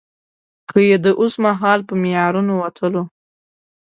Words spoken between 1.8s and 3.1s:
په معیارونو وتلو.